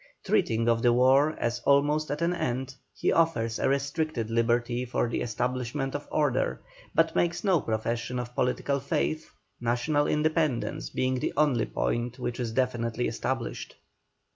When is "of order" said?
5.93-6.59